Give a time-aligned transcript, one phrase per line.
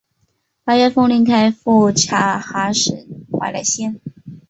[0.63, 2.91] 八月奉令开赴察哈尔省
[3.39, 4.01] 怀来县。